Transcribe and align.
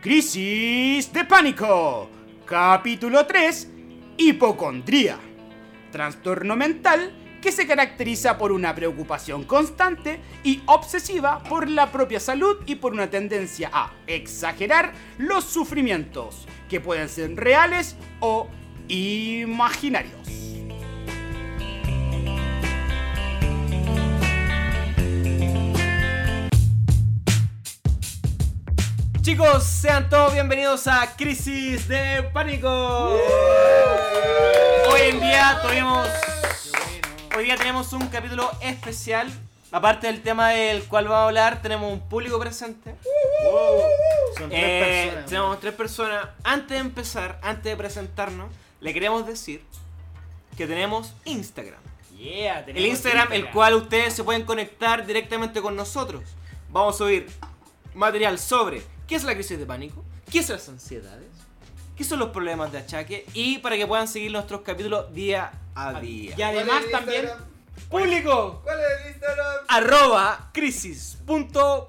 Crisis 0.00 1.12
de 1.12 1.24
pánico. 1.24 2.08
Capítulo 2.46 3.26
3. 3.26 3.68
Hipocondría. 4.16 5.18
Trastorno 5.90 6.54
mental 6.54 7.12
que 7.42 7.50
se 7.50 7.66
caracteriza 7.66 8.38
por 8.38 8.52
una 8.52 8.76
preocupación 8.76 9.42
constante 9.42 10.20
y 10.44 10.62
obsesiva 10.66 11.42
por 11.42 11.68
la 11.68 11.90
propia 11.90 12.20
salud 12.20 12.58
y 12.64 12.76
por 12.76 12.92
una 12.92 13.10
tendencia 13.10 13.70
a 13.72 13.90
exagerar 14.06 14.92
los 15.18 15.42
sufrimientos, 15.42 16.46
que 16.68 16.80
pueden 16.80 17.08
ser 17.08 17.34
reales 17.34 17.96
o 18.20 18.46
imaginarios. 18.86 20.37
Chicos, 29.28 29.62
sean 29.62 30.08
todos 30.08 30.32
bienvenidos 30.32 30.86
a 30.86 31.14
Crisis 31.14 31.86
de 31.86 32.22
Pánico. 32.32 32.68
Hoy 34.90 35.00
en 35.02 35.20
día 35.20 35.60
tenemos, 35.68 36.08
hoy 37.36 37.44
día 37.44 37.56
tenemos 37.58 37.92
un 37.92 38.08
capítulo 38.08 38.50
especial. 38.62 39.30
Aparte 39.70 40.06
del 40.06 40.22
tema 40.22 40.48
del 40.48 40.82
cual 40.84 41.08
vamos 41.08 41.18
a 41.18 41.24
hablar, 41.26 41.60
tenemos 41.60 41.92
un 41.92 42.00
público 42.08 42.40
presente. 42.40 42.94
Son 44.38 44.48
tres 44.48 44.62
Eh, 44.64 45.02
personas. 45.08 45.26
tenemos 45.28 45.60
tres 45.60 45.74
personas. 45.74 46.28
Antes 46.42 46.70
de 46.70 46.78
empezar, 46.78 47.38
antes 47.42 47.64
de 47.64 47.76
presentarnos, 47.76 48.48
le 48.80 48.94
queremos 48.94 49.26
decir 49.26 49.62
que 50.56 50.66
tenemos 50.66 51.12
Instagram. 51.26 51.80
Yeah, 52.16 52.60
El 52.60 52.64
tenemos 52.64 52.88
Instagram, 52.88 53.32
el 53.34 53.50
cual 53.50 53.74
ustedes 53.74 54.14
se 54.14 54.24
pueden 54.24 54.44
conectar 54.46 55.04
directamente 55.04 55.60
con 55.60 55.76
nosotros. 55.76 56.22
Vamos 56.70 56.94
a 56.94 56.98
subir 56.98 57.26
material 57.94 58.38
sobre 58.38 58.96
qué 59.08 59.16
es 59.16 59.24
la 59.24 59.34
crisis 59.34 59.58
de 59.58 59.66
pánico, 59.66 60.04
qué 60.30 60.42
son 60.42 60.56
las 60.56 60.68
ansiedades, 60.68 61.26
qué 61.96 62.04
son 62.04 62.20
los 62.20 62.28
problemas 62.28 62.70
de 62.70 62.78
achaque 62.78 63.26
y 63.32 63.58
para 63.58 63.76
que 63.76 63.86
puedan 63.86 64.06
seguir 64.06 64.30
nuestros 64.30 64.60
capítulos 64.60 65.12
día 65.12 65.50
a 65.74 65.98
día. 66.00 66.34
Y 66.36 66.42
además 66.42 66.84
también 66.92 67.28
¡Público! 67.88 68.60
¿Cuál 68.64 68.80
es 68.80 68.86
el 69.00 69.12
Instagram? 69.12 69.46
Arroba 69.68 70.50
crisis.pánico. 70.52 71.86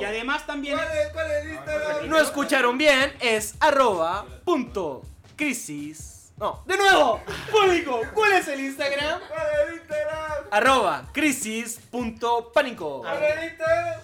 y 0.00 0.04
además 0.04 0.46
también 0.46 0.76
¿Cuál 0.76 0.96
es, 0.96 1.08
cuál 1.12 1.30
es 1.30 1.44
el 1.44 1.50
Instagram? 1.52 2.08
No 2.08 2.18
escucharon 2.20 2.78
bien, 2.78 3.12
es 3.20 3.54
arroba 3.58 4.24
punto 4.44 5.02
crisis. 5.34 6.30
No, 6.36 6.62
de 6.66 6.76
nuevo, 6.76 7.20
público, 7.50 8.00
¿cuál 8.14 8.34
es 8.34 8.46
el 8.48 8.60
Instagram? 8.60 9.20
¿Cuál 9.28 9.46
es 9.46 9.68
el 9.68 9.74
Instagram? 9.74 10.44
Arroba 10.50 11.08
crisis.pánico. 11.12 13.00
¿Cuál 13.00 13.22
es 13.24 13.36
el 13.38 13.44
Instagram? 13.50 14.00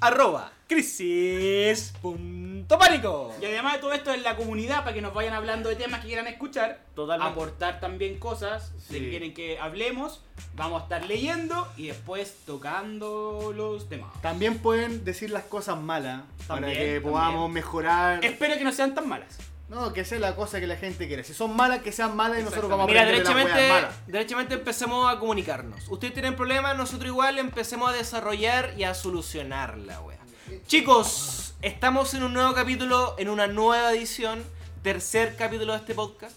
arroba 0.00 0.50
crisis.pánico. 0.70 3.34
Y 3.40 3.44
además 3.46 3.74
de 3.74 3.78
todo 3.80 3.92
esto 3.92 4.12
en 4.14 4.22
la 4.22 4.36
comunidad 4.36 4.80
para 4.84 4.94
que 4.94 5.02
nos 5.02 5.12
vayan 5.14 5.34
hablando 5.34 5.68
de 5.68 5.76
temas 5.76 6.00
que 6.00 6.06
quieran 6.08 6.26
escuchar, 6.26 6.80
Totalmente. 6.94 7.32
aportar 7.32 7.80
también 7.80 8.18
cosas 8.18 8.72
Sí. 8.88 8.98
si 8.98 9.10
quieren 9.10 9.34
que 9.34 9.58
hablemos, 9.58 10.22
vamos 10.54 10.80
a 10.80 10.84
estar 10.84 11.04
leyendo 11.04 11.68
y 11.76 11.88
después 11.88 12.36
tocando 12.46 13.52
los 13.54 13.88
temas. 13.88 14.10
También 14.22 14.58
pueden 14.58 15.04
decir 15.04 15.30
las 15.30 15.44
cosas 15.44 15.78
malas 15.80 16.22
para 16.46 16.68
que 16.68 16.74
también. 16.74 17.02
podamos 17.02 17.50
mejorar. 17.50 18.24
Espero 18.24 18.54
que 18.56 18.64
no 18.64 18.72
sean 18.72 18.94
tan 18.94 19.08
malas. 19.08 19.38
No, 19.68 19.92
que 19.92 20.04
sea 20.04 20.18
la 20.18 20.34
cosa 20.34 20.58
que 20.58 20.66
la 20.66 20.74
gente 20.76 21.06
quiere. 21.06 21.22
Si 21.22 21.32
son 21.32 21.54
malas, 21.54 21.80
que 21.82 21.92
sean 21.92 22.16
malas 22.16 22.40
y 22.40 22.42
nosotros 22.42 22.68
vamos 22.68 22.86
a 22.86 22.88
Mira, 22.88 23.04
de 23.04 23.12
derechamente, 23.12 23.68
malas. 23.68 23.94
derechamente 24.08 24.54
empecemos 24.54 25.14
a 25.14 25.20
comunicarnos. 25.20 25.86
Ustedes 25.88 26.12
tienen 26.12 26.34
problemas, 26.34 26.76
nosotros 26.76 27.06
igual 27.06 27.38
empecemos 27.38 27.88
a 27.88 27.92
desarrollar 27.92 28.74
y 28.76 28.82
a 28.82 28.94
solucionar 28.94 29.78
la 29.78 30.00
wea. 30.00 30.18
Chicos, 30.66 31.54
estamos 31.62 32.12
en 32.14 32.22
un 32.24 32.32
nuevo 32.32 32.52
capítulo, 32.54 33.14
en 33.18 33.28
una 33.28 33.46
nueva 33.46 33.92
edición, 33.92 34.42
tercer 34.82 35.36
capítulo 35.36 35.72
de 35.72 35.78
este 35.78 35.94
podcast. 35.94 36.34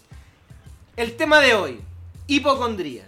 El 0.96 1.16
tema 1.16 1.40
de 1.40 1.54
hoy, 1.54 1.80
hipocondría. 2.28 3.04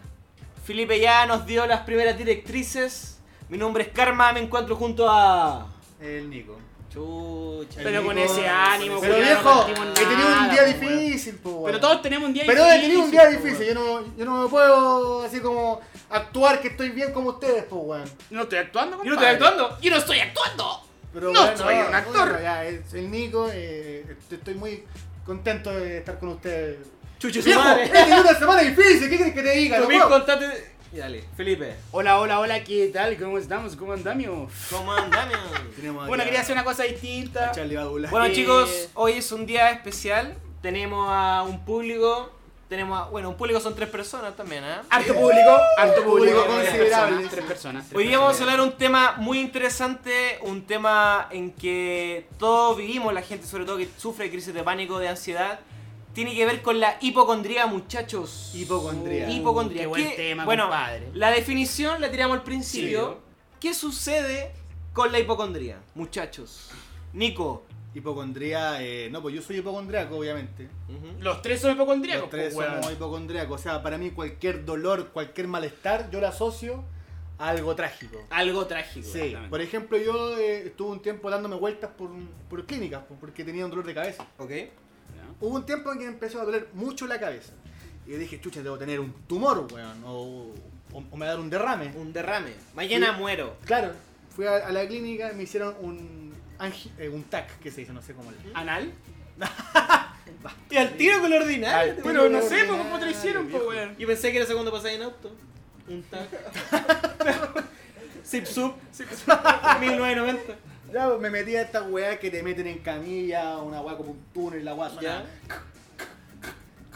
Felipe 0.64 0.98
ya 0.98 1.26
nos 1.26 1.46
dio 1.46 1.64
las 1.66 1.82
primeras 1.82 2.18
directrices. 2.18 3.18
Mi 3.48 3.56
nombre 3.56 3.84
es 3.84 3.90
Karma, 3.90 4.32
me 4.32 4.40
encuentro 4.40 4.74
junto 4.76 5.08
a... 5.08 5.66
El 6.00 6.28
Nico. 6.28 6.58
Chucha. 6.92 7.78
El 7.80 7.84
Pero 7.84 8.04
con 8.04 8.16
Nico- 8.16 8.32
ese 8.32 8.48
ánimo, 8.48 9.00
Pero 9.00 9.14
culiao, 9.14 9.34
viejo, 9.42 9.84
no 9.84 9.90
he 9.92 9.94
tenido 9.94 10.26
un 10.26 10.32
nada, 10.34 10.52
día 10.52 10.62
po, 10.62 10.86
weón. 10.86 10.98
difícil, 10.98 11.34
po, 11.36 11.50
weón. 11.50 11.64
Pero 11.66 11.80
todos 11.80 12.02
tenemos 12.02 12.26
un 12.28 12.34
día 12.34 12.44
Pero 12.46 12.64
he 12.64 12.78
difícil. 12.78 12.82
tenido 12.82 13.04
un 13.04 13.10
día 13.12 13.22
po, 13.24 13.30
difícil. 13.30 13.66
Yo 13.68 13.74
no, 13.74 14.16
yo 14.16 14.24
no 14.24 14.42
me 14.42 14.48
puedo 14.48 15.22
así 15.22 15.40
como 15.40 15.80
actuar 16.10 16.60
que 16.60 16.68
estoy 16.68 16.90
bien 16.90 17.12
como 17.12 17.30
ustedes, 17.30 17.62
po, 17.64 17.76
weón. 17.76 18.10
No 18.30 18.42
estoy 18.42 18.58
actuando, 18.58 18.98
Yo 18.98 19.10
no 19.10 19.12
estoy 19.14 19.28
actuando. 19.28 19.78
Yo 19.80 19.90
no 19.90 19.96
estoy 19.98 20.18
actuando. 20.20 20.82
Pero 21.16 21.32
No 21.32 21.40
bueno, 21.40 21.56
soy 21.56 21.74
un 21.76 21.94
actor. 21.94 22.28
bueno, 22.28 22.40
ya, 22.42 22.62
es 22.66 22.92
el 22.92 23.10
Nico, 23.10 23.48
eh, 23.50 24.04
estoy- 24.30 24.52
muy 24.54 24.84
contento 25.24 25.70
de 25.70 25.96
estar 25.96 26.18
con 26.18 26.28
ustedes. 26.28 26.76
Chucha, 27.18 27.40
su 27.40 27.54
madre. 27.54 27.84
he 27.86 27.88
tenido 27.88 28.20
una 28.20 28.34
semana 28.38 28.60
difícil, 28.60 29.08
¿qué 29.08 29.16
quieres 29.16 29.32
que 29.34 29.42
te 29.42 29.52
diga? 29.52 29.80
Tú 29.80 29.88
mismo 29.88 30.10
contate- 30.10 30.72
Y 30.92 30.98
dale, 30.98 31.24
Felipe. 31.34 31.74
Hola, 31.92 32.20
hola, 32.20 32.38
hola, 32.38 32.62
¿qué 32.62 32.88
tal? 32.92 33.16
¿Cómo 33.16 33.38
estamos? 33.38 33.76
¿Cómo 33.76 33.94
andamos? 33.94 34.52
¿Cómo 34.70 34.92
andamos? 34.92 35.38
Bueno, 36.06 36.22
quería 36.24 36.40
a- 36.40 36.42
hacer 36.42 36.52
una 36.54 36.64
cosa 36.64 36.82
distinta. 36.82 37.50
Bueno 38.10 38.26
Eh, 38.26 38.32
chicos, 38.32 38.90
hoy 38.92 39.12
es 39.14 39.32
un 39.32 39.46
día 39.46 39.70
especial. 39.70 40.36
Tenemos 40.60 41.08
a 41.10 41.44
un 41.44 41.64
público. 41.64 42.30
Tenemos 42.68 42.98
a, 43.00 43.04
bueno, 43.10 43.28
un 43.30 43.36
público 43.36 43.60
son 43.60 43.76
tres 43.76 43.88
personas 43.88 44.34
también, 44.34 44.64
¿eh? 44.64 44.78
Harto 44.90 45.14
público, 45.14 45.56
harto 45.78 46.02
público, 46.02 46.44
Público 46.44 46.44
tres 46.48 46.68
considerable. 46.70 46.88
personas, 47.16 47.30
Tres 47.30 47.44
personas. 47.44 47.86
tres 47.88 47.96
Hoy 47.96 48.08
día 48.08 48.18
vamos 48.18 48.38
a 48.38 48.42
hablar 48.42 48.56
de 48.58 48.64
un 48.64 48.72
tema 48.72 49.14
muy 49.18 49.38
interesante, 49.38 50.38
un 50.42 50.66
tema 50.66 51.28
en 51.30 51.52
que 51.52 52.26
todos 52.38 52.76
vivimos, 52.76 53.14
la 53.14 53.22
gente 53.22 53.46
sobre 53.46 53.64
todo 53.66 53.76
que 53.76 53.88
sufre 53.96 54.30
crisis 54.30 54.52
de 54.52 54.64
pánico, 54.64 54.98
de 54.98 55.08
ansiedad. 55.08 55.60
Tiene 56.12 56.34
que 56.34 56.44
ver 56.44 56.62
con 56.62 56.80
la 56.80 56.96
hipocondría, 57.00 57.66
muchachos. 57.66 58.50
Hipocondría. 58.54 59.28
Hipocondría. 59.30 59.82
Qué 59.82 59.86
buen 59.86 60.08
¿Qué- 60.08 60.16
tema, 60.16 60.44
bueno, 60.44 60.64
compadre. 60.64 61.08
la 61.14 61.30
definición 61.30 62.00
la 62.00 62.10
tiramos 62.10 62.38
al 62.38 62.42
principio. 62.42 63.20
Sí. 63.20 63.56
¿Qué 63.60 63.74
sucede 63.74 64.50
con 64.92 65.12
la 65.12 65.18
hipocondría, 65.20 65.78
muchachos? 65.94 66.70
Nico. 67.12 67.62
Hipocondría, 67.96 68.82
eh, 68.82 69.08
no, 69.10 69.22
pues 69.22 69.34
yo 69.34 69.40
soy 69.40 69.56
hipocondriaco, 69.56 70.16
obviamente. 70.18 70.68
Los 71.20 71.40
tres 71.40 71.60
son 71.62 71.72
hipocondríacos. 71.72 72.22
Los 72.24 72.30
tres 72.30 72.54
pues, 72.54 72.68
somos 72.68 72.92
hipocondriacos. 72.92 73.58
O 73.60 73.62
sea, 73.62 73.82
para 73.82 73.96
mí 73.96 74.10
cualquier 74.10 74.64
dolor, 74.66 75.08
cualquier 75.14 75.48
malestar, 75.48 76.10
yo 76.10 76.20
lo 76.20 76.28
asocio 76.28 76.84
a 77.38 77.48
algo 77.48 77.74
trágico. 77.74 78.22
Algo 78.28 78.66
trágico. 78.66 79.06
Sí, 79.10 79.34
por 79.48 79.60
ejemplo, 79.62 79.96
yo 79.96 80.36
eh, 80.38 80.66
estuve 80.66 80.90
un 80.90 81.00
tiempo 81.00 81.30
dándome 81.30 81.56
vueltas 81.56 81.90
por, 81.96 82.10
por 82.50 82.66
clínicas 82.66 83.02
porque 83.18 83.44
tenía 83.44 83.64
un 83.64 83.70
dolor 83.70 83.86
de 83.86 83.94
cabeza. 83.94 84.26
Ok. 84.38 84.50
Hubo 85.40 85.54
un 85.56 85.64
tiempo 85.66 85.90
en 85.92 85.98
que 85.98 86.04
me 86.04 86.10
empezó 86.12 86.40
a 86.40 86.44
doler 86.44 86.68
mucho 86.74 87.06
la 87.06 87.18
cabeza. 87.18 87.52
Y 88.06 88.12
yo 88.12 88.18
dije, 88.18 88.40
chucha, 88.40 88.62
debo 88.62 88.76
tener 88.78 89.00
un 89.00 89.12
tumor, 89.26 89.66
weón. 89.72 90.04
O, 90.04 90.52
o- 90.92 91.04
o 91.10 91.16
me 91.16 91.26
va 91.26 91.32
a 91.32 91.34
dar 91.34 91.40
un 91.40 91.50
derrame. 91.50 91.92
Un 91.96 92.12
derrame. 92.12 92.52
Mañana 92.74 93.12
muero. 93.12 93.56
Claro, 93.64 93.92
fui 94.34 94.46
a, 94.46 94.66
a 94.66 94.70
la 94.70 94.86
clínica 94.86 95.32
y 95.32 95.34
me 95.36 95.42
hicieron 95.42 95.74
un, 95.80 96.25
eh, 96.98 97.08
un 97.08 97.24
TAC, 97.24 97.58
que 97.60 97.70
se 97.70 97.80
dice, 97.82 97.92
no 97.92 98.02
sé 98.02 98.14
cómo 98.14 98.30
le 98.30 98.36
¿Anal? 98.54 98.92
Y 100.70 100.76
al 100.76 100.96
tiro 100.96 101.20
con 101.20 101.30
la 101.30 101.36
ordinaria. 101.36 101.94
Al. 101.94 102.02
Bueno, 102.02 102.28
no 102.28 102.42
sé, 102.42 102.64
pues, 102.64 102.78
¿cómo 102.78 102.98
te 102.98 103.04
lo 103.04 103.10
hicieron, 103.10 103.46
pues, 103.48 103.62
weón? 103.64 103.96
Yo 103.96 104.06
pensé 104.06 104.32
que 104.32 104.38
era 104.38 104.46
segundo 104.46 104.72
pasada 104.72 104.92
en 104.92 105.02
auto. 105.02 105.32
Un 105.88 106.02
tag. 106.02 106.28
Zip 108.26 108.44
Sup. 108.44 108.74
1990. 109.80 110.54
Ya 110.92 111.08
pues, 111.08 111.20
me 111.20 111.30
metí 111.30 111.56
a 111.56 111.62
esta 111.62 111.82
weá 111.82 112.16
que 112.20 112.30
te 112.30 112.44
meten 112.44 112.68
en 112.68 112.78
camilla, 112.78 113.58
una 113.58 113.80
weá 113.80 113.96
como 113.96 114.12
un 114.12 114.20
túnel, 114.32 114.64
la 114.64 114.72
weá 114.72 114.88
suena. 114.88 115.02
Ya. 115.02 115.26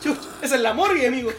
Chuch, 0.01 0.29
esa 0.43 0.55
es 0.55 0.61
la 0.61 0.73
morgue, 0.73 1.09
amigo. 1.09 1.33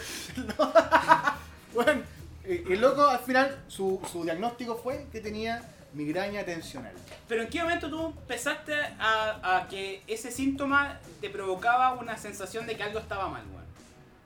Bueno, 1.73 2.01
eh, 2.43 2.65
el 2.69 2.81
loco 2.81 3.07
al 3.07 3.19
final, 3.19 3.63
su, 3.69 4.01
su 4.11 4.25
diagnóstico 4.25 4.75
fue 4.75 5.07
que 5.13 5.21
tenía 5.21 5.63
migraña 5.94 6.43
tensional. 6.46 6.93
Pero 7.28 7.43
¿en 7.43 7.49
qué 7.49 7.61
momento 7.61 7.90
tú 7.90 8.05
empezaste 8.08 8.73
a, 8.99 9.58
a 9.58 9.67
que 9.67 10.03
ese 10.08 10.32
síntoma 10.32 10.99
te 11.20 11.29
provocaba 11.29 11.93
una 11.93 12.17
sensación 12.17 12.66
de 12.67 12.76
que 12.78 12.84
algo 12.84 12.99
estaba 12.99 13.28
mal, 13.28 13.43
weón? 13.52 13.61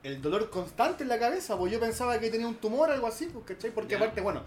El 0.04 0.22
dolor 0.22 0.50
constante 0.50 1.04
en 1.04 1.10
la 1.10 1.18
cabeza, 1.18 1.58
pues 1.58 1.72
yo 1.72 1.80
pensaba 1.80 2.20
que 2.20 2.30
tenía 2.30 2.48
un 2.48 2.56
tumor 2.56 2.90
o 2.90 2.94
algo 2.94 3.08
así, 3.08 3.26
pues, 3.26 3.46
¿cachai? 3.46 3.72
Porque 3.72 3.92
Ya. 3.94 3.98
aparte, 3.98 4.22
bueno, 4.22 4.42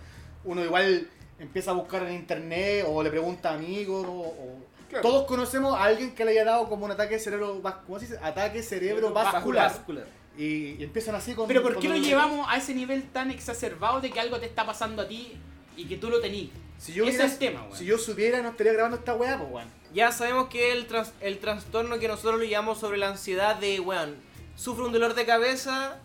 uno 0.44 0.64
igual 0.64 1.08
empieza 1.40 1.72
a 1.72 1.74
buscar 1.74 2.02
en 2.04 2.14
internet 2.14 2.84
o 2.88 3.02
le 3.02 3.10
pregunta 3.10 3.50
a 3.50 3.54
amigos 3.54 4.04
o... 4.06 4.10
o- 4.12 4.68
Claro. 4.88 5.02
Todos 5.06 5.26
conocemos 5.26 5.74
a 5.78 5.84
alguien 5.84 6.14
que 6.14 6.24
le 6.24 6.30
haya 6.30 6.46
dado 6.46 6.66
como 6.66 6.86
un 6.86 6.90
ataque 6.90 7.18
cerebro... 7.18 7.60
¿Cómo 7.86 7.98
se 7.98 8.06
dice? 8.06 8.18
Ataque 8.22 8.62
cerebrovascular. 8.62 9.70
Vascular. 9.70 10.06
Y, 10.38 10.76
y 10.80 10.82
empiezan 10.82 11.14
así 11.14 11.34
con... 11.34 11.46
Pero 11.46 11.62
¿por 11.62 11.74
con 11.74 11.82
qué 11.82 11.88
lo 11.90 11.96
llevamos 11.96 12.46
a 12.48 12.56
ese 12.56 12.72
nivel 12.74 13.02
tan 13.10 13.30
exacerbado 13.30 14.00
de 14.00 14.10
que 14.10 14.18
algo 14.18 14.38
te 14.40 14.46
está 14.46 14.64
pasando 14.64 15.02
a 15.02 15.06
ti 15.08 15.34
y 15.76 15.84
que 15.84 15.98
tú 15.98 16.08
lo 16.08 16.22
tenías? 16.22 16.52
Si 16.78 16.92
yo, 16.92 17.04
Ese 17.04 17.10
hubiera- 17.10 17.24
es 17.26 17.32
el 17.32 17.38
tema, 17.38 17.62
weón. 17.64 17.76
si 17.76 17.84
yo 17.84 17.98
supiera, 17.98 18.40
no 18.42 18.50
estaría 18.50 18.72
grabando 18.72 18.96
esta 18.98 19.14
weá, 19.14 19.36
pues 19.38 19.50
weón. 19.50 19.68
Ya 19.92 20.12
sabemos 20.12 20.48
que 20.48 20.72
el, 20.72 20.86
trans- 20.86 21.12
el 21.20 21.38
trastorno 21.38 21.98
que 21.98 22.08
nosotros 22.08 22.38
le 22.40 22.48
llamamos 22.48 22.78
sobre 22.78 22.98
la 22.98 23.08
ansiedad 23.08 23.56
de, 23.56 23.80
weón, 23.80 24.16
sufre 24.56 24.84
un 24.84 24.92
dolor 24.92 25.14
de 25.14 25.26
cabeza 25.26 25.98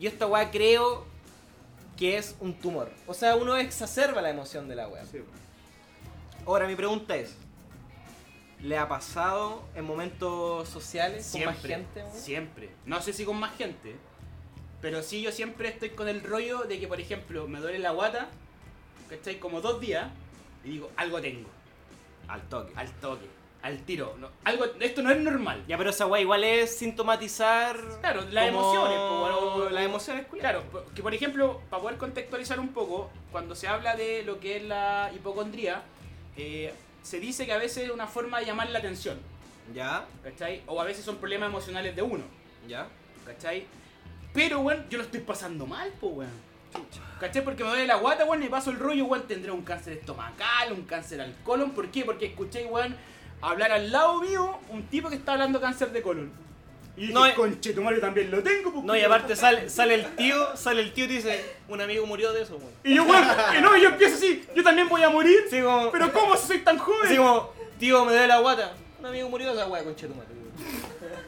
y 0.00 0.06
esta 0.06 0.26
weá 0.26 0.50
creo 0.50 1.06
que 1.96 2.16
es 2.18 2.34
un 2.40 2.54
tumor. 2.54 2.90
O 3.06 3.14
sea, 3.14 3.36
uno 3.36 3.56
exacerba 3.56 4.20
la 4.20 4.30
emoción 4.30 4.68
de 4.68 4.74
la 4.76 4.88
weá. 4.88 5.04
Sí, 5.04 5.18
weón. 5.18 5.26
Ahora, 6.46 6.66
mi 6.66 6.74
pregunta 6.76 7.16
es, 7.16 7.34
le 8.62 8.78
ha 8.78 8.88
pasado 8.88 9.62
en 9.74 9.84
momentos 9.84 10.68
sociales 10.68 11.28
con 11.30 11.44
más 11.44 11.56
Siempre, 11.58 11.68
gente? 11.74 12.02
weón? 12.02 12.16
siempre. 12.20 12.70
No 12.84 13.00
sé 13.02 13.12
si 13.12 13.24
con 13.24 13.36
más 13.38 13.56
gente, 13.56 13.94
pero 14.80 15.02
sí 15.02 15.22
yo 15.22 15.30
siempre 15.30 15.68
estoy 15.68 15.90
con 15.90 16.08
el 16.08 16.22
rollo 16.22 16.60
de 16.64 16.80
que, 16.80 16.88
por 16.88 17.00
ejemplo, 17.00 17.46
me 17.48 17.60
duele 17.60 17.78
la 17.78 17.90
guata, 17.90 18.28
¿cachai? 19.08 19.38
Como 19.38 19.60
dos 19.60 19.80
días, 19.80 20.08
y 20.64 20.70
digo, 20.70 20.90
algo 20.96 21.20
tengo, 21.20 21.48
Al 22.28 22.42
toque. 22.48 22.72
al 22.76 22.90
toque, 23.00 23.26
al 23.62 23.78
tiro. 23.84 24.14
no, 24.18 24.28
algo, 24.44 24.64
esto 24.80 25.02
no 25.02 25.10
es 25.10 25.18
normal. 25.18 25.64
Ya, 25.68 25.76
pero 25.78 25.90
esa 25.90 26.06
weá 26.06 26.20
igual 26.22 26.44
es 26.44 26.76
sintomatizar. 26.78 27.76
Claro, 28.00 28.22
las 28.30 28.50
como 28.50 28.60
emociones, 28.60 28.98
po, 28.98 29.20
bueno, 29.20 29.70
Las 29.70 29.84
emociones. 29.84 30.26
Claro, 30.38 30.62
que 30.94 31.02
por 31.02 31.14
ejemplo, 31.14 31.60
para 31.70 31.82
poder 31.82 31.98
contextualizar 31.98 32.58
un 32.60 32.68
poco, 32.68 33.10
cuando 33.32 33.54
se 33.54 33.68
habla 33.68 33.96
de 33.96 34.22
lo 34.24 34.38
que 34.40 34.56
es 34.58 34.62
la 34.64 35.10
hipocondría, 35.14 35.82
eh, 36.36 36.72
se 37.02 37.20
dice 37.20 37.46
que 37.46 37.52
a 37.52 37.58
veces 37.58 37.84
es 37.84 37.90
una 37.90 38.06
forma 38.06 38.40
de 38.40 38.46
llamar 38.46 38.68
la 38.70 38.78
atención, 38.80 39.18
Ya, 39.74 40.04
¿cachai? 40.22 40.62
O 40.66 40.80
a 40.80 40.84
veces 40.84 41.04
son 41.04 41.16
problemas 41.16 41.48
emocionales 41.48 41.94
de 41.96 42.02
uno, 42.02 42.24
ya. 42.68 42.86
¿cachai? 43.24 43.66
Pero, 44.32 44.60
weón, 44.60 44.86
yo 44.90 44.98
lo 44.98 45.04
estoy 45.04 45.20
pasando 45.20 45.66
mal, 45.66 45.92
pues, 46.00 46.12
weón. 46.14 46.46
¿Cachai? 47.20 47.42
Porque 47.44 47.62
me 47.64 47.70
duele 47.70 47.86
la 47.86 47.96
guata, 47.96 48.24
weón, 48.24 48.42
y 48.42 48.48
paso 48.48 48.70
el 48.70 48.78
rollo, 48.78 49.04
weón, 49.06 49.26
tendré 49.26 49.50
un 49.50 49.62
cáncer 49.62 49.94
estomacal, 49.94 50.72
un 50.72 50.82
cáncer 50.82 51.20
al 51.20 51.34
colon. 51.44 51.70
¿Por 51.70 51.88
qué? 51.90 52.04
Porque 52.04 52.26
escuché, 52.26 52.66
weón, 52.66 52.94
hablar 53.40 53.72
al 53.72 53.90
lado 53.90 54.20
mío 54.20 54.58
un 54.68 54.82
tipo 54.88 55.08
que 55.08 55.16
está 55.16 55.32
hablando 55.32 55.60
cáncer 55.60 55.90
de 55.92 56.02
colon. 56.02 56.30
Y 56.96 57.00
dije, 57.02 57.12
No, 57.12 57.26
eh- 57.26 57.34
conche, 57.34 57.72
tu 57.74 57.82
madre 57.82 58.00
también 58.00 58.30
lo 58.30 58.42
tengo, 58.42 58.72
pues, 58.72 58.84
No, 58.84 58.94
y 58.94 59.00
culiao". 59.00 59.12
aparte 59.12 59.36
sale, 59.36 59.68
sale 59.70 59.94
el 59.96 60.06
tío, 60.16 60.56
sale 60.56 60.80
el 60.82 60.92
tío 60.94 61.04
y 61.04 61.08
te 61.08 61.14
dice, 61.14 61.44
un 61.68 61.80
amigo 61.80 62.06
murió 62.06 62.32
de 62.32 62.42
eso, 62.42 62.56
weón. 62.56 62.70
Y 62.84 62.94
yo, 62.94 63.04
weón, 63.04 63.24
que 63.52 63.60
no, 63.60 63.76
y 63.76 63.82
yo 63.82 63.88
empiezo 63.90 64.14
así, 64.16 64.44
yo 64.54 64.62
también 64.62 64.88
voy 64.88 65.02
a 65.02 65.10
morir. 65.10 65.44
Así 65.46 65.60
como, 65.60 65.90
Pero 65.90 66.12
¿cómo 66.12 66.36
soy 66.36 66.58
tan 66.60 66.78
joven? 66.78 67.16
como, 67.16 67.50
tío, 67.78 68.04
me 68.04 68.12
duele 68.12 68.28
la 68.28 68.40
guata. 68.40 68.72
Un 69.00 69.06
amigo 69.06 69.28
murió 69.28 69.48
de 69.48 69.54
esa 69.60 69.66
weá, 69.68 69.84
conchetumare. 69.84 70.28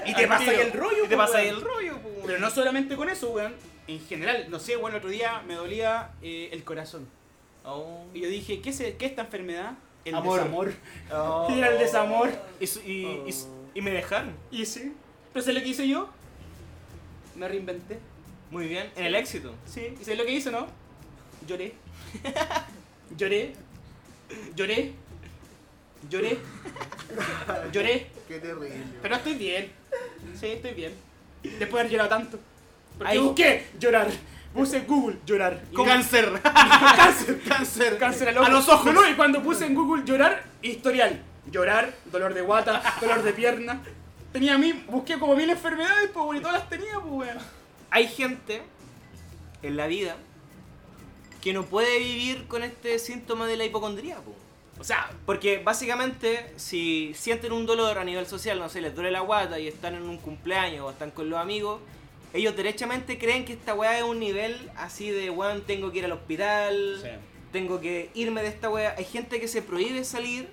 y 0.06 0.14
te 0.14 0.26
pasa 0.26 0.50
ahí 0.50 0.56
el 0.60 0.72
rollo, 0.72 1.04
Y 1.04 1.08
te 1.08 1.16
po, 1.16 1.22
pasa 1.22 1.42
el 1.42 1.60
rollo, 1.60 1.96
weón. 2.02 2.22
Pero 2.26 2.38
no 2.38 2.50
solamente 2.50 2.96
con 2.96 3.08
eso, 3.10 3.28
weón. 3.30 3.54
En 3.88 4.00
general, 4.06 4.46
no 4.50 4.60
sé, 4.60 4.76
weón, 4.76 4.92
el 4.92 4.98
otro 4.98 5.08
día 5.08 5.42
me 5.46 5.54
dolía 5.54 6.12
eh, 6.22 6.50
el 6.52 6.62
corazón. 6.62 7.08
Oh. 7.64 8.04
Y 8.12 8.20
yo 8.20 8.28
dije, 8.28 8.60
¿qué 8.60 8.70
es, 8.70 8.76
qué 8.76 9.06
es 9.06 9.10
esta 9.10 9.22
enfermedad? 9.22 9.72
El 10.04 10.14
Amor. 10.14 10.38
desamor. 10.38 10.72
Oh. 11.12 11.46
Y 11.50 11.58
era 11.58 11.68
el 11.70 11.78
desamor. 11.78 12.30
Y, 12.60 12.64
y, 12.64 13.34
y 13.74 13.80
me 13.80 13.90
dejaron. 13.90 14.34
Y 14.50 14.66
sí. 14.66 14.92
Pero 15.32 15.42
¿sabes 15.42 15.56
lo 15.56 15.62
que 15.62 15.70
hice 15.70 15.88
yo? 15.88 16.08
Me 17.34 17.48
reinventé. 17.48 17.98
Muy 18.50 18.68
bien. 18.68 18.90
En 18.94 19.06
el 19.06 19.14
éxito. 19.14 19.54
Sí. 19.66 19.94
¿Y 19.98 20.04
sabes 20.04 20.18
lo 20.18 20.24
que 20.26 20.32
hice, 20.32 20.50
no? 20.50 20.66
Lloré. 21.46 21.74
Lloré. 23.16 23.54
Lloré. 24.54 24.92
Lloré. 26.10 26.38
Lloré. 27.72 28.06
Qué 28.28 28.38
terrible. 28.38 28.70
Pero 29.00 29.14
estoy 29.16 29.34
bien. 29.34 29.72
Sí, 30.38 30.46
estoy 30.46 30.74
bien. 30.74 30.92
Después 31.42 31.70
de 31.70 31.80
haber 31.80 31.90
llorado 31.92 32.08
tanto. 32.10 32.38
Porque 32.98 33.18
busqué 33.18 33.66
llorar. 33.78 34.08
Puse 34.52 34.78
en 34.78 34.86
Google 34.86 35.18
llorar. 35.24 35.62
Y 35.70 35.76
Cáncer. 35.84 36.40
Cáncer. 36.42 37.40
Cáncer. 37.46 37.98
Cáncer 37.98 38.28
al 38.30 38.38
ojo. 38.38 38.46
A 38.46 38.50
los 38.50 38.68
ojos. 38.68 38.86
No, 38.86 38.92
no, 38.92 39.08
y 39.08 39.14
cuando 39.14 39.42
puse 39.42 39.66
en 39.66 39.74
Google 39.74 40.04
llorar, 40.04 40.42
historial. 40.62 41.22
Llorar, 41.50 41.94
dolor 42.06 42.34
de 42.34 42.42
guata, 42.42 42.82
dolor 43.00 43.22
de 43.22 43.32
pierna. 43.32 43.80
Tenía 44.32 44.54
a 44.54 44.58
mí, 44.58 44.72
busqué 44.88 45.18
como 45.18 45.34
mil 45.34 45.48
enfermedades, 45.48 46.10
pues, 46.12 46.38
y 46.38 46.42
todas 46.42 46.58
las 46.58 46.68
tenía, 46.68 46.94
pues, 47.00 47.12
weón. 47.28 47.38
Hay 47.90 48.08
gente 48.08 48.62
en 49.62 49.76
la 49.76 49.86
vida 49.86 50.16
que 51.40 51.52
no 51.52 51.64
puede 51.64 51.98
vivir 51.98 52.46
con 52.46 52.62
este 52.62 52.98
síntoma 52.98 53.46
de 53.46 53.56
la 53.56 53.64
hipocondría, 53.64 54.16
po. 54.16 54.34
O 54.80 54.84
sea, 54.84 55.10
Porque 55.26 55.58
básicamente, 55.58 56.52
si 56.56 57.12
sienten 57.14 57.52
un 57.52 57.66
dolor 57.66 57.98
a 57.98 58.04
nivel 58.04 58.26
social, 58.26 58.58
no 58.58 58.68
sé, 58.68 58.80
les 58.80 58.94
duele 58.94 59.10
la 59.10 59.20
guata 59.20 59.58
y 59.58 59.66
están 59.66 59.94
en 59.94 60.02
un 60.02 60.18
cumpleaños 60.18 60.84
o 60.86 60.90
están 60.90 61.10
con 61.10 61.28
los 61.30 61.38
amigos, 61.38 61.80
ellos 62.34 62.56
derechamente 62.56 63.18
creen 63.18 63.44
que 63.44 63.54
esta 63.54 63.74
weá 63.74 63.98
es 63.98 64.04
un 64.04 64.20
nivel 64.20 64.70
así 64.76 65.10
de, 65.10 65.30
weón, 65.30 65.62
tengo 65.62 65.90
que 65.92 65.98
ir 65.98 66.04
al 66.04 66.12
hospital, 66.12 67.20
tengo 67.52 67.80
que 67.80 68.10
irme 68.14 68.42
de 68.42 68.48
esta 68.48 68.68
weá. 68.68 68.94
Hay 68.96 69.04
gente 69.04 69.40
que 69.40 69.48
se 69.48 69.62
prohíbe 69.62 70.04
salir 70.04 70.48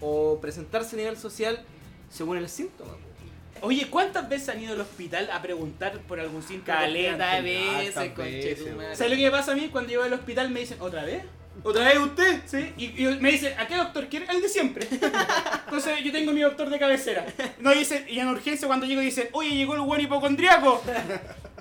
o 0.00 0.38
presentarse 0.40 0.96
a 0.96 0.98
nivel 0.98 1.16
social 1.16 1.64
según 2.10 2.36
el 2.38 2.48
síntoma. 2.48 2.92
Oye, 3.62 3.88
¿cuántas 3.90 4.28
veces 4.28 4.48
han 4.48 4.62
ido 4.62 4.72
al 4.72 4.80
hospital 4.80 5.30
a 5.30 5.42
preguntar 5.42 5.98
por 6.00 6.18
algún 6.18 6.42
síntoma? 6.42 6.78
Caleta 6.78 7.34
de 7.36 7.42
veces. 7.42 7.94
¿Sabes 8.96 9.10
lo 9.10 9.16
que 9.16 9.24
me 9.24 9.30
pasa 9.30 9.52
a 9.52 9.54
mí 9.54 9.68
cuando 9.68 9.90
llego 9.90 10.02
al 10.02 10.12
hospital? 10.12 10.50
Me 10.50 10.60
dicen, 10.60 10.80
¿otra 10.80 11.04
vez? 11.04 11.22
¿Otra 11.62 11.84
vez 11.84 11.98
usted? 11.98 12.40
Sí, 12.46 12.72
y, 12.76 13.06
y 13.06 13.18
me 13.20 13.30
dice, 13.32 13.54
¿a 13.58 13.66
qué 13.66 13.76
doctor 13.76 14.08
quiere? 14.08 14.26
El 14.30 14.40
de 14.40 14.48
siempre. 14.48 14.86
Entonces 15.64 16.02
yo 16.02 16.12
tengo 16.12 16.32
mi 16.32 16.40
doctor 16.40 16.70
de 16.70 16.78
cabecera. 16.78 17.26
No 17.58 17.70
dice, 17.72 18.06
y 18.08 18.18
en 18.18 18.28
urgencia 18.28 18.66
cuando 18.66 18.86
llego 18.86 19.00
dicen, 19.00 19.28
oye, 19.32 19.50
llegó 19.50 19.74
el 19.74 19.80
buen 19.82 20.00
hipocondriaco. 20.00 20.82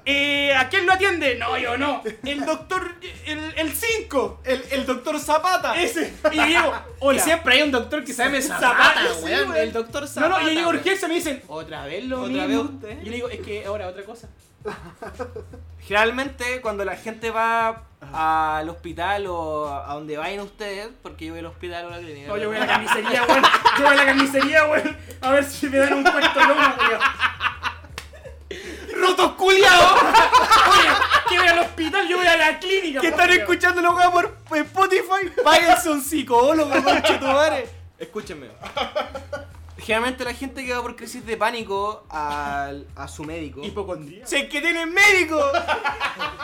Eh, 0.05 0.55
¿A 0.55 0.69
quién 0.69 0.87
lo 0.87 0.93
atiende? 0.93 1.35
No, 1.35 1.55
yo 1.57 1.77
no. 1.77 2.01
El 2.23 2.43
doctor, 2.43 2.95
el 3.27 3.71
5. 3.73 4.41
El, 4.45 4.63
el 4.71 4.85
doctor 4.85 5.19
Zapata. 5.19 5.79
Ese. 5.79 6.13
Y 6.31 6.37
yo 6.37 6.45
llego, 6.45 6.73
hola. 6.99 7.19
Y 7.19 7.21
siempre 7.21 7.55
hay 7.55 7.61
un 7.63 7.69
doctor 7.71 8.03
que 8.05 8.13
sabe 8.13 8.41
Zapata, 8.41 8.69
Zapata, 8.69 9.13
weón. 9.21 9.55
El 9.57 9.73
doctor 9.73 10.03
No, 10.03 10.07
Zapata. 10.07 10.29
no, 10.29 10.41
y 10.41 10.45
yo 10.45 10.51
llego 10.51 10.69
urgencia 10.69 11.07
me 11.07 11.15
dicen, 11.15 11.43
¿otra 11.47 11.85
vez 11.85 12.05
lo 12.05 12.21
¿Otra 12.21 12.47
mismo? 12.47 12.63
vez 12.63 12.73
usted? 12.73 13.01
Y 13.01 13.05
yo 13.05 13.11
le 13.11 13.15
digo, 13.17 13.29
es 13.29 13.39
que 13.41 13.65
ahora 13.65 13.87
otra 13.87 14.03
cosa. 14.03 14.29
Generalmente 15.81 16.61
cuando 16.61 16.85
la 16.85 16.95
gente 16.95 17.29
va 17.29 17.83
al 18.01 18.69
hospital 18.69 19.27
o 19.27 19.67
a 19.67 19.93
donde 19.93 20.17
vayan 20.17 20.39
ustedes, 20.41 20.89
porque 21.01 21.25
yo 21.25 21.33
voy 21.33 21.39
al 21.39 21.47
hospital 21.47 21.85
o 21.85 21.87
a 21.89 21.91
la 21.91 21.97
clínica. 21.99 22.27
No, 22.27 22.37
yo 22.37 22.47
voy 22.47 22.57
a 22.57 22.61
la 22.61 22.67
carnicería, 22.67 23.23
weón. 23.25 23.43
Yo 23.77 23.83
voy 23.83 23.93
a 23.93 23.95
la 23.95 24.05
carnicería, 24.05 24.65
weón. 24.65 24.97
A 25.21 25.31
ver 25.31 25.43
si 25.43 25.69
me 25.69 25.77
dan 25.77 25.93
un 25.93 26.03
cuarto 26.03 26.39
lomo, 26.39 26.61
weón. 26.61 27.01
¡Rotos 29.01 29.31
culiados! 29.33 30.01
Oye, 30.01 30.89
que 31.29 31.37
voy 31.37 31.47
al 31.47 31.59
hospital, 31.59 32.07
yo 32.07 32.17
voy 32.17 32.27
a 32.27 32.37
la 32.37 32.59
clínica. 32.59 33.01
que 33.01 33.07
están 33.07 33.29
escuchando 33.31 33.81
los 33.81 33.93
weón 33.95 34.11
por 34.47 34.57
Spotify, 34.57 35.31
váyanse 35.43 35.89
a 35.89 35.91
un 35.91 36.01
psicólogo, 36.01 36.83
conche 36.83 37.17
tu 37.17 37.25
madre. 37.25 37.69
Escúchenme. 37.97 38.47
Generalmente 39.89 40.23
la 40.23 40.35
gente 40.35 40.63
que 40.63 40.71
va 40.71 40.83
por 40.83 40.95
crisis 40.95 41.25
de 41.25 41.35
pánico 41.35 42.05
al- 42.09 42.85
a 42.95 43.07
su 43.07 43.23
médico. 43.23 43.61
Hipocondría. 43.63 44.23
Si 44.23 44.35
es 44.35 44.47
que 44.47 44.61
tienen 44.61 44.93
médico, 44.93 45.43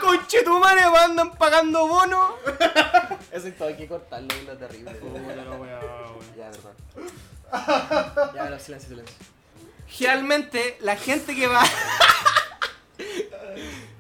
conche 0.02 0.42
tu 0.42 0.58
madre, 0.60 0.82
andan 0.82 1.30
pagando 1.38 1.88
bonos. 1.88 2.32
Eso 3.32 3.48
es 3.48 3.56
todo, 3.56 3.68
hay 3.68 3.78
que 3.78 3.88
cortarlo, 3.88 4.30
es 4.34 4.46
lo 4.46 4.58
terrible. 4.58 5.00
Ya, 6.36 6.50
perdón. 6.50 6.74
Ya, 8.34 8.44
pero 8.46 8.60
silencio, 8.60 8.90
silencio. 8.90 9.16
Generalmente, 9.90 10.78
la 10.82 10.96
gente 10.96 11.36
que 11.36 11.46
va. 11.46 11.62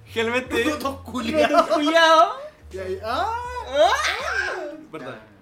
Generalmente. 0.07 0.63
Rotos 0.63 1.01
culiados. 1.01 1.51
Rotos 1.51 1.75
culiados. 1.75 2.35
Y 2.71 2.79
ahí, 2.79 2.99
¡Ah! 3.05 3.31
Perdón. 4.91 5.34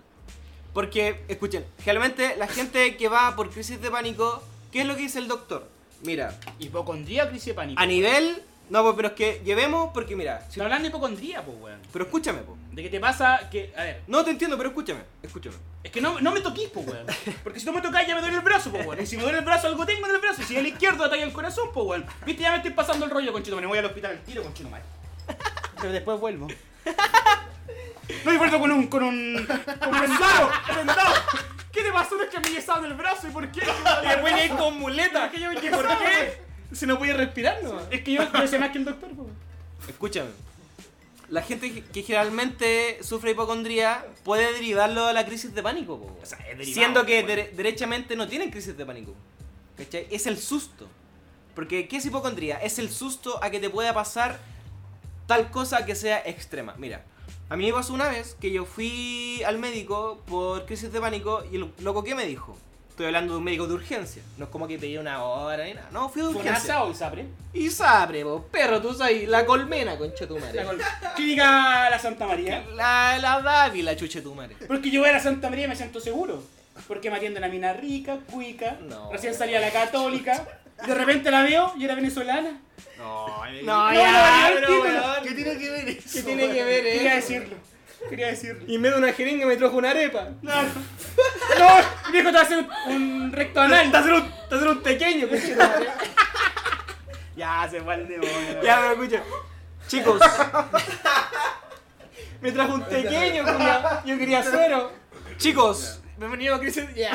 Porque, 0.73 1.23
escuchen, 1.27 1.65
generalmente 1.83 2.35
la 2.37 2.47
gente 2.47 2.97
que 2.97 3.07
va 3.07 3.35
por 3.35 3.49
crisis 3.51 3.79
de 3.81 3.91
pánico, 3.91 4.41
¿qué 4.71 4.81
es 4.81 4.87
lo 4.87 4.95
que 4.95 5.01
dice 5.01 5.19
el 5.19 5.27
doctor? 5.27 5.67
Mira, 6.03 6.37
Hipocondría 6.59 7.25
o 7.25 7.29
crisis 7.29 7.47
de 7.47 7.53
pánico. 7.53 7.81
a 7.81 7.85
nivel. 7.85 8.41
No, 8.69 8.81
pues, 8.81 8.95
pero 8.95 9.09
es 9.09 9.13
que 9.13 9.41
llevemos, 9.45 9.91
porque 9.93 10.15
mira. 10.15 10.39
si- 10.43 10.47
Estoy 10.47 10.63
hablando 10.63 10.83
de 10.83 10.89
hipocondría, 10.89 11.43
pues, 11.43 11.57
weón. 11.61 11.79
pero 11.91 12.05
escúchame, 12.05 12.39
po. 12.39 12.57
De 12.71 12.81
que 12.81 12.89
te 12.89 12.99
pasa 12.99 13.49
que. 13.51 13.71
A 13.77 13.83
ver, 13.83 14.01
No 14.07 14.23
te 14.23 14.31
entiendo, 14.31 14.57
pero 14.57 14.69
escúchame. 14.69 15.01
Escúchame. 15.21 15.55
es 15.83 15.91
que 15.91 16.01
no, 16.01 16.19
no 16.21 16.31
me 16.31 16.39
toquís, 16.41 16.69
pues, 16.69 16.87
weón. 16.87 17.05
Porque 17.43 17.59
si 17.59 17.65
no 17.65 17.73
me 17.73 17.81
tocáis 17.81 18.07
ya 18.07 18.15
me 18.15 18.21
duele 18.21 18.37
el 18.37 18.41
brazo, 18.41 18.71
pues, 18.71 18.87
weón. 18.87 19.01
Y 19.03 19.05
si 19.05 19.17
me 19.17 19.23
duele 19.23 19.39
el 19.39 19.45
brazo, 19.45 19.67
algo 19.67 19.85
tengo 19.85 20.07
en 20.07 20.15
el 20.15 20.21
brazo. 20.21 20.41
Y 20.41 20.45
si 20.45 20.53
es 20.55 20.59
el 20.61 20.67
izquierdo, 20.67 21.03
ataque 21.03 21.21
el 21.23 21.33
corazón, 21.33 21.69
pues, 21.73 21.85
weón. 21.85 22.05
Viste, 22.25 22.41
ya 22.41 22.51
me 22.51 22.57
estoy 22.57 22.71
pasando 22.71 23.05
el 23.05 23.11
rollo, 23.11 23.31
conchito. 23.33 23.55
Me 23.57 23.67
voy 23.67 23.77
al 23.77 23.85
hospital 23.85 24.11
al 24.11 24.23
tiro, 24.23 24.41
conchito, 24.43 24.69
mal. 24.69 24.81
Pero 25.79 25.91
después 25.93 26.19
vuelvo. 26.19 26.47
No, 28.25 28.33
y 28.33 28.37
vuelvo 28.37 28.59
con 28.59 28.71
un. 28.71 28.87
con 28.87 29.03
un. 29.03 29.45
con 29.45 30.01
vendado, 30.01 30.49
vendado. 30.75 31.13
¿Qué 31.71 31.81
te 31.81 31.91
pasó? 31.91 32.15
No 32.15 32.23
es 32.23 32.29
que 32.29 32.39
me 32.39 32.49
yesaron 32.51 32.85
el 32.85 32.93
brazo, 32.93 33.27
¿y 33.27 33.31
por 33.31 33.49
qué? 33.51 33.61
Y 34.03 34.07
después 34.07 34.33
hay 34.33 34.49
con 34.49 34.77
muleta. 34.77 35.25
Es 35.25 35.31
que 35.31 35.39
yo 35.39 35.49
me 35.49 35.55
¿Por 35.55 35.63
yesado, 35.63 35.87
qué? 35.99 36.41
Si 36.75 36.85
no 36.85 36.97
puede 36.97 37.13
respirar, 37.13 37.63
no. 37.63 37.79
Es 37.89 38.01
que 38.03 38.11
yo, 38.13 38.31
yo 38.31 38.47
sé 38.47 38.59
más 38.59 38.71
que 38.71 38.77
el 38.79 38.85
doctor, 38.85 39.09
pues. 39.09 39.19
weón. 39.19 39.37
Escúchame. 39.87 40.29
La 41.29 41.41
gente 41.41 41.81
que 41.81 42.03
generalmente 42.03 42.99
sufre 43.01 43.31
hipocondría 43.31 44.05
puede 44.23 44.53
derivarlo 44.53 45.07
a 45.07 45.13
la 45.13 45.25
crisis 45.25 45.55
de 45.55 45.63
pánico, 45.63 45.97
po. 45.99 46.17
O 46.21 46.25
sea, 46.25 46.37
es 46.39 46.57
derivado, 46.57 46.73
siendo 46.73 47.05
que 47.05 47.25
dere- 47.25 47.51
derechamente 47.53 48.15
no 48.15 48.27
tienen 48.27 48.51
crisis 48.51 48.77
de 48.77 48.85
pánico. 48.85 49.15
¿Cachai? 49.77 50.07
Es 50.11 50.27
el 50.27 50.37
susto. 50.37 50.87
Porque, 51.55 51.87
¿qué 51.87 51.97
es 51.97 52.05
hipocondría? 52.05 52.57
Es 52.57 52.77
el 52.77 52.91
susto 52.91 53.43
a 53.43 53.49
que 53.49 53.59
te 53.59 53.69
pueda 53.69 53.93
pasar 53.93 54.39
tal 55.25 55.49
cosa 55.49 55.85
que 55.85 55.95
sea 55.95 56.21
extrema. 56.25 56.75
Mira, 56.77 57.03
a 57.49 57.55
mí 57.55 57.65
me 57.67 57.73
pasó 57.73 57.93
una 57.93 58.09
vez 58.09 58.35
que 58.39 58.51
yo 58.51 58.65
fui 58.65 59.41
al 59.45 59.57
médico 59.59 60.21
por 60.25 60.65
crisis 60.65 60.91
de 60.91 60.99
pánico 60.99 61.43
y 61.51 61.57
el 61.57 61.69
loco, 61.79 62.03
¿qué 62.03 62.15
me 62.15 62.25
dijo? 62.25 62.57
Estoy 62.89 63.07
hablando 63.07 63.33
de 63.33 63.39
un 63.39 63.43
médico 63.43 63.65
de 63.67 63.73
urgencia. 63.73 64.21
No 64.37 64.45
es 64.45 64.51
como 64.51 64.67
que 64.67 64.77
pedí 64.77 64.97
una 64.99 65.23
hora 65.23 65.65
ni 65.65 65.73
nada. 65.73 65.89
No, 65.91 66.09
fui 66.09 66.21
de 66.21 66.27
urgencia. 66.27 66.53
¿Fonasa 66.53 66.83
o 66.83 66.91
Isapre? 66.91 67.25
Y 67.51 67.69
sabre, 67.71 68.23
vos, 68.23 68.43
perro, 68.51 68.79
tú 68.81 68.93
sabes, 68.93 69.27
la 69.27 69.45
colmena, 69.47 69.97
concha 69.97 70.27
tu 70.27 70.37
madre. 70.37 70.53
La 70.53 70.65
col- 70.65 70.81
Clínica 71.15 71.89
La 71.89 71.97
Santa 71.99 72.27
María. 72.27 72.63
La, 72.75 73.17
la 73.19 73.41
Dávila, 73.41 73.95
chuche 73.95 74.21
tu 74.21 74.35
madre. 74.35 74.55
Porque 74.67 74.91
yo 74.91 75.01
voy 75.01 75.09
a 75.09 75.13
la 75.13 75.19
Santa 75.19 75.49
María 75.49 75.65
y 75.65 75.69
me 75.69 75.75
siento 75.75 75.99
seguro. 75.99 76.43
Porque 76.87 77.09
me 77.09 77.17
atiende 77.17 77.39
una 77.39 77.47
mina 77.49 77.73
rica, 77.73 78.19
cuica. 78.31 78.77
No. 78.87 79.11
Recién 79.11 79.33
salía 79.33 79.59
la 79.59 79.71
católica. 79.71 80.47
De 80.85 80.93
repente 80.93 81.31
la 81.31 81.43
veo 81.43 81.73
y 81.77 81.85
era 81.85 81.95
venezolana. 81.95 82.59
No, 82.97 83.27
No, 83.63 83.91
No, 83.91 83.93
ya, 83.93 84.49
no, 84.49 84.67
pero. 84.83 85.03
¿Qué 85.23 85.31
tiene 85.31 85.57
que 85.57 85.69
ver 85.69 85.89
eso? 85.89 86.09
¿Qué 86.13 86.23
tiene 86.23 86.53
que 86.53 86.63
ver, 86.63 86.87
eh? 86.87 86.93
Quería 86.97 87.15
decirlo. 87.15 87.55
Quería 88.09 88.27
decirlo. 88.27 88.65
Y 88.67 88.75
en 88.75 88.81
vez 88.81 88.91
de 88.91 88.97
una 88.97 89.13
jeringa 89.13 89.45
me 89.45 89.55
trajo 89.55 89.77
una 89.77 89.91
arepa. 89.91 90.29
No, 90.41 90.61
no. 90.61 90.69
No, 91.59 92.11
viejo, 92.11 92.29
te 92.29 92.33
va 92.35 92.39
a 92.39 92.43
hacer 92.43 92.65
un 92.87 93.31
recto 93.31 93.61
anal. 93.61 93.91
Te 93.91 93.97
hacer 93.97 94.13
un, 94.13 94.31
te 94.49 94.55
hacer 94.55 94.67
un 94.67 94.81
pequeño, 94.81 95.27
conchetumare. 95.27 95.87
Ya, 97.35 97.67
se 97.69 97.81
fue 97.81 97.95
el 97.95 98.07
demonio. 98.07 98.61
Ya, 98.63 98.79
pero 98.79 98.91
escucha. 98.93 99.23
Chicos. 99.87 100.21
Me 102.41 102.51
trajo 102.51 102.75
un 102.75 102.83
pequeño. 102.83 103.43
Yo 104.05 104.17
quería 104.19 104.43
cero. 104.43 104.91
Chicos. 105.37 105.99
Bienvenido 106.17 106.53
a 106.55 106.59
Crisis. 106.59 106.85
Ya. 106.95 107.11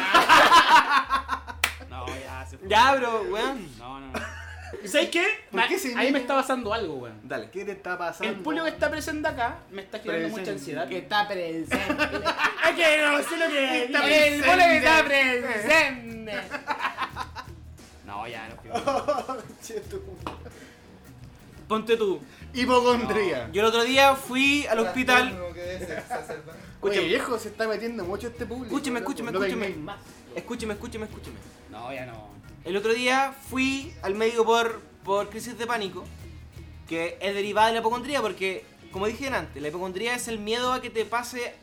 Ya, 2.69 2.95
bro, 2.97 3.23
weón. 3.31 3.79
No, 3.79 4.01
no. 4.01 4.13
¿Y 4.85 4.89
sabes 4.89 5.09
qué? 5.09 5.25
¿Por 5.51 5.67
qué 5.67 5.79
Ahí 5.97 6.13
me 6.13 6.19
está 6.21 6.35
pasando 6.35 6.73
algo, 6.75 6.95
weón. 6.97 7.21
Dale. 7.25 7.51
¿Qué 7.51 7.65
te 7.65 7.73
está 7.73 7.97
pasando? 7.97 8.33
El 8.33 8.41
público 8.41 8.65
que 8.67 8.71
está 8.71 8.91
presente 8.91 9.27
acá 9.29 9.59
me 9.71 9.83
está 9.83 9.99
generando 9.99 10.35
Presente. 10.35 10.41
mucha 10.41 10.53
ansiedad. 10.61 10.89
Que 10.89 10.99
está 10.99 11.27
presente. 11.29 11.77
Es 12.69 12.75
que 12.77 13.03
no 13.03 13.23
sé 13.23 13.37
lo 13.39 13.49
que. 13.49 13.85
Está 13.85 13.99
el 14.07 14.41
presente. 14.43 14.69
que 14.69 14.77
está 14.77 15.05
presente. 15.05 16.33
No, 18.07 18.27
ya, 18.27 18.49
no 18.49 18.57
fui. 18.57 18.71
Ponte 21.69 21.97
tú. 21.99 22.21
Hipocondría. 22.55 23.51
Yo 23.53 23.61
el 23.61 23.67
otro 23.69 23.85
día 23.85 24.15
fui 24.17 24.67
al 24.67 24.79
hospital. 24.81 25.29
Trastorno 25.29 25.55
que 25.55 25.75
es 25.75 25.83
exacerbado. 25.83 26.59
Oye, 26.81 27.01
viejo, 27.01 27.39
se 27.39 27.49
está 27.49 27.69
metiendo 27.69 28.05
mucho 28.05 28.29
este 28.29 28.47
público. 28.47 28.75
Escúcheme, 28.75 29.01
escúcheme, 29.01 29.33
No 29.33 29.45
escúcheme. 29.45 29.69
más. 29.77 29.99
Escúcheme, 30.35 30.75
escúcheme, 30.75 31.05
escúcheme. 31.05 31.37
No, 31.71 31.93
ya 31.93 32.07
no. 32.07 32.29
El 32.65 32.77
otro 32.77 32.93
día 32.93 33.35
fui 33.49 33.93
al 34.03 34.15
médico 34.15 34.45
por, 34.45 34.81
por 35.05 35.31
crisis 35.31 35.57
de 35.59 35.67
pánico, 35.67 36.05
que 36.89 37.17
es 37.21 37.35
derivada 37.35 37.69
de 37.69 37.75
la 37.75 37.81
hipocondría, 37.81 38.21
porque, 38.21 38.65
como 38.93 39.07
dije 39.07 39.29
antes, 39.29 39.61
la 39.63 39.69
hipocondría 39.69 40.15
es 40.15 40.29
el 40.29 40.39
miedo 40.39 40.73
a 40.73 40.81
que 40.83 40.91
te 40.91 41.05
pase 41.05 41.55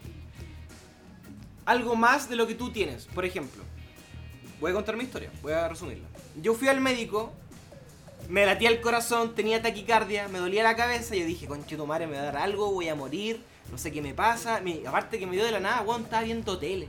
algo 1.65 1.95
más 1.95 2.29
de 2.29 2.35
lo 2.35 2.47
que 2.47 2.55
tú 2.55 2.71
tienes. 2.71 3.05
Por 3.05 3.25
ejemplo, 3.25 3.63
voy 4.59 4.71
a 4.71 4.73
contar 4.73 4.97
mi 4.97 5.03
historia, 5.03 5.31
voy 5.41 5.53
a 5.53 5.67
resumirla. 5.67 6.07
Yo 6.41 6.53
fui 6.53 6.67
al 6.67 6.81
médico, 6.81 7.33
me 8.29 8.45
latía 8.45 8.69
el 8.69 8.81
corazón, 8.81 9.35
tenía 9.35 9.61
taquicardia, 9.61 10.27
me 10.27 10.39
dolía 10.39 10.63
la 10.63 10.75
cabeza, 10.75 11.15
yo 11.15 11.25
dije, 11.25 11.45
conche 11.47 11.77
tu 11.77 11.85
madre, 11.85 12.07
me 12.07 12.15
va 12.15 12.21
a 12.23 12.25
dar 12.25 12.37
algo, 12.37 12.71
voy 12.71 12.89
a 12.89 12.95
morir, 12.95 13.41
no 13.71 13.77
sé 13.77 13.91
qué 13.91 14.01
me 14.01 14.13
pasa. 14.13 14.59
Me- 14.61 14.81
aparte 14.87 15.19
que 15.19 15.27
me 15.27 15.35
dio 15.35 15.45
de 15.45 15.51
la 15.51 15.59
nada, 15.59 15.81
weón, 15.81 16.03
estaba 16.03 16.23
viendo 16.23 16.57
tele. 16.57 16.87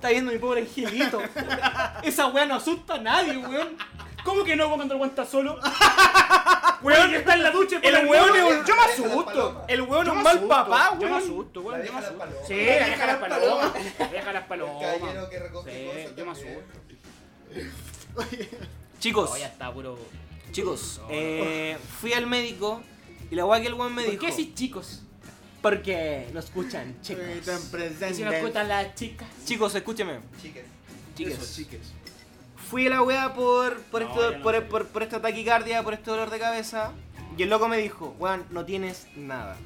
Estaba 0.00 0.12
viendo 0.12 0.32
mi 0.32 0.38
pobre 0.38 0.62
angelito. 0.62 1.20
Esa 2.02 2.28
weá 2.28 2.46
no 2.46 2.54
asusta 2.54 2.94
a 2.94 2.98
nadie, 2.98 3.36
weón. 3.36 3.76
¿Cómo 4.24 4.44
que 4.44 4.56
no 4.56 4.66
cuando 4.74 4.94
el 4.94 5.00
weón 5.00 5.10
está 5.10 5.26
solo? 5.26 5.58
Weón, 6.82 7.10
que 7.10 7.16
está 7.18 7.34
en 7.34 7.42
la 7.42 7.50
ducha 7.50 7.78
y 7.82 7.86
El 7.86 8.06
weón 8.06 8.34
es 8.34 8.42
un- 8.42 8.64
Yo 8.64 8.74
me 8.76 8.82
asusto. 8.82 9.64
El 9.68 9.82
weón 9.82 10.06
es 10.06 10.12
un 10.14 10.22
mal 10.22 10.40
papá, 10.40 10.90
Yo 10.94 11.00
me 11.00 11.12
weón. 11.12 11.22
asusto, 11.22 11.60
weón. 11.60 11.78
Yo 11.80 11.82
deja 11.82 11.94
me 11.94 12.00
las 12.00 12.10
asusto. 12.10 12.18
palomas. 12.24 12.48
Sí, 12.48 12.54
deja 12.54 13.06
las 13.06 13.16
palomas. 13.18 13.72
deja 14.10 14.32
las 14.32 14.44
palomas. 14.44 14.82
Caballero 14.98 15.28
que 15.30 15.38
recoge 15.38 15.70
Sí, 15.70 15.86
cosas 16.02 16.16
yo 16.16 16.24
me 16.24 16.32
asusto. 16.32 16.60
Chicos, 18.98 19.30
No, 19.30 19.36
ya 19.36 19.46
está 19.46 19.72
puro. 19.72 19.98
chicos, 20.52 21.00
eh, 21.10 21.76
fui 22.00 22.12
al 22.14 22.26
médico 22.26 22.82
y 23.30 23.34
la 23.34 23.44
weá 23.44 23.60
que 23.60 23.66
el 23.68 23.74
weón 23.74 23.94
me 23.94 24.02
¿Por 24.02 24.10
dijo. 24.12 24.24
qué 24.24 24.30
decís 24.30 24.54
chicos? 24.54 25.02
Porque 25.62 26.28
no 26.32 26.40
escuchan, 26.40 26.96
chicos. 27.02 27.24
Y 28.10 28.14
si 28.14 28.22
nos 28.24 28.34
escuchan 28.34 28.68
las 28.68 28.94
chicas. 28.94 29.28
Chicos, 29.44 29.74
escúcheme. 29.74 30.20
Chiques. 30.40 30.64
Chicos. 31.14 31.34
Eso, 31.34 31.54
chiques. 31.54 31.92
Fui 32.70 32.86
a 32.86 32.90
la 32.90 33.02
weá 33.02 33.34
por, 33.34 33.80
por, 33.82 34.02
No, 34.02 34.08
esto, 34.08 34.30
no 34.38 34.42
por, 34.42 34.54
sé. 34.54 34.60
por- 34.62 34.86
por 34.86 35.02
esta 35.02 35.20
taquicardia, 35.20 35.82
por 35.82 35.92
este 35.94 36.10
dolor 36.10 36.30
de 36.30 36.38
cabeza. 36.38 36.92
Y 37.36 37.42
el 37.42 37.50
loco 37.50 37.68
me 37.68 37.78
dijo, 37.78 38.14
weón, 38.18 38.44
no 38.50 38.64
tienes 38.64 39.06
nada. 39.16 39.56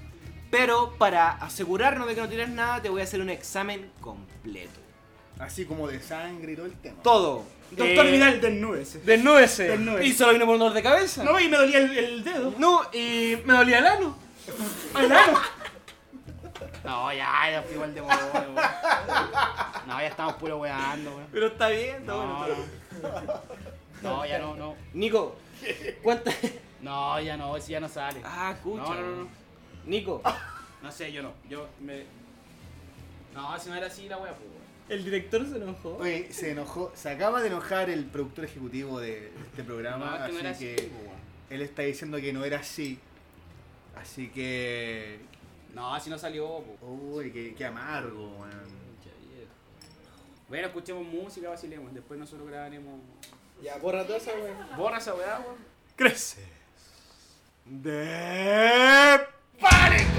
Pero 0.50 0.94
para 0.98 1.30
asegurarnos 1.32 2.06
de 2.08 2.14
que 2.14 2.20
no 2.20 2.28
tienes 2.28 2.48
nada, 2.48 2.80
te 2.82 2.88
voy 2.88 3.00
a 3.00 3.04
hacer 3.04 3.20
un 3.20 3.30
examen 3.30 3.90
completo. 4.00 4.80
Así 5.38 5.64
como 5.64 5.88
de 5.88 6.00
sangre 6.00 6.52
y 6.52 6.56
todo 6.56 6.66
el 6.66 6.72
tema. 6.74 7.02
Todo. 7.02 7.44
Doctor 7.72 8.06
Eh, 8.06 8.10
Vidal, 8.12 8.40
desnúdese. 8.40 9.00
Desnúdese. 9.00 9.64
Desnúdese. 9.68 10.06
Y 10.06 10.12
solo 10.12 10.32
vino 10.34 10.44
por 10.46 10.54
un 10.54 10.60
dolor 10.60 10.74
de 10.74 10.82
cabeza. 10.82 11.24
No, 11.24 11.38
y 11.40 11.48
me 11.48 11.56
dolía 11.56 11.78
el, 11.78 11.98
el 11.98 12.24
dedo. 12.24 12.54
No, 12.58 12.82
y 12.92 13.36
me 13.44 13.54
dolía 13.54 13.78
el 13.78 13.86
ano. 13.86 14.16
¡Al 14.94 15.10
ano! 15.12 15.38
No, 16.84 17.12
ya, 17.12 17.50
ya 17.50 17.62
fui 17.62 17.74
igual 17.74 17.94
de 17.94 18.02
modo, 18.02 18.14
weón. 18.32 18.54
No, 19.86 20.00
ya 20.00 20.06
estamos 20.06 20.34
puro 20.34 20.58
weando, 20.58 21.16
weón. 21.16 21.26
Pero 21.32 21.46
está 21.48 21.68
bien, 21.68 21.96
está 21.96 22.12
No, 22.12 22.38
bueno. 22.38 22.54
no. 24.02 24.10
No, 24.10 24.26
ya 24.26 24.38
no, 24.38 24.54
no. 24.56 24.76
Nico, 24.92 25.36
¿cuánta? 26.02 26.30
No, 26.82 27.18
ya 27.20 27.36
no, 27.38 27.56
ese 27.56 27.72
ya 27.72 27.80
no 27.80 27.88
sale. 27.88 28.20
Ah, 28.24 28.52
escucha. 28.54 28.82
No, 28.82 28.94
no, 28.94 29.00
no, 29.00 29.16
no. 29.24 29.28
Nico, 29.86 30.22
No 30.82 30.92
sé, 30.92 31.10
yo 31.12 31.22
no. 31.22 31.32
Yo 31.48 31.66
me. 31.80 32.04
No, 33.34 33.58
si 33.58 33.68
no 33.70 33.74
era 33.76 33.86
así 33.86 34.08
la 34.08 34.18
wea, 34.18 34.32
pues, 34.34 34.42
weón. 34.48 34.62
el 34.90 35.04
director 35.04 35.46
se 35.48 35.56
enojó. 35.56 35.96
Oye, 35.96 36.32
se 36.32 36.50
enojó, 36.50 36.92
se 36.94 37.08
acaba 37.10 37.40
de 37.40 37.48
enojar 37.48 37.88
el 37.90 38.04
productor 38.04 38.44
ejecutivo 38.44 39.00
de 39.00 39.32
este 39.50 39.64
programa, 39.64 40.18
No, 40.18 40.26
es 40.26 40.26
que 40.26 40.32
no 40.32 40.38
así 40.38 40.40
era 40.40 40.50
así, 40.50 40.64
que 40.66 40.74
pues, 40.82 41.02
weón. 41.06 41.18
él 41.50 41.62
está 41.62 41.82
diciendo 41.82 42.18
que 42.18 42.32
no 42.34 42.44
era 42.44 42.58
así. 42.58 42.98
Así 43.96 44.28
que. 44.28 45.20
No, 45.74 45.94
así 45.94 46.08
no 46.10 46.18
salió. 46.18 46.62
Po. 46.80 46.86
Uy, 46.86 47.30
qué, 47.32 47.54
qué 47.54 47.64
amargo, 47.66 48.38
man. 48.38 48.50
Bueno, 50.48 50.66
escuchemos 50.68 51.06
música, 51.06 51.48
vacilemos. 51.48 51.92
Después 51.92 52.20
nosotros 52.20 52.48
grabaremos. 52.48 53.00
Ya, 53.62 53.76
borra 53.78 54.04
toda 54.04 54.18
esa 54.18 54.32
weá. 54.32 54.76
Borra 54.76 54.98
esa 54.98 55.14
weá, 55.14 55.40
weón. 55.40 55.56
Creces. 55.96 56.46
De. 57.64 59.20
¡Pare! 59.58 60.13